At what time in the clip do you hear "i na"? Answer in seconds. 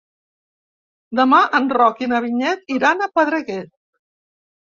2.05-2.21